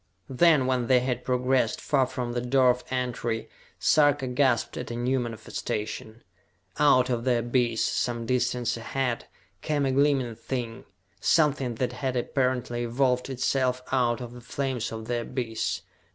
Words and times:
Then, 0.31 0.65
when 0.65 0.87
they 0.87 1.01
had 1.01 1.23
progressed 1.23 1.79
far 1.79 2.07
from 2.07 2.33
the 2.33 2.41
door 2.41 2.71
of 2.71 2.83
entry, 2.89 3.49
Sarka 3.77 4.25
gasped 4.25 4.75
at 4.75 4.89
a 4.89 4.95
new 4.95 5.19
manifestation. 5.19 6.23
Out 6.79 7.11
of 7.11 7.23
the 7.23 7.37
abyss, 7.37 7.85
some 7.85 8.25
distance 8.25 8.75
ahead, 8.75 9.27
came 9.61 9.85
a 9.85 9.91
gleaming 9.91 10.33
thing, 10.35 10.85
something 11.19 11.75
that 11.75 11.93
had 11.93 12.15
apparently 12.17 12.81
evolved 12.83 13.29
itself 13.29 13.83
out 13.91 14.21
of 14.21 14.33
the 14.33 14.41
flames 14.41 14.91
of 14.91 15.05
the 15.05 15.21
abyss. 15.21 15.83